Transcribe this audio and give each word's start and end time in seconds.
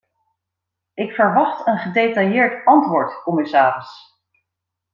Ik 0.93 1.11
verwacht 1.11 1.67
een 1.67 1.77
gedetailleerd 1.77 2.65
antwoord, 2.65 3.21
commissaris. 3.23 4.21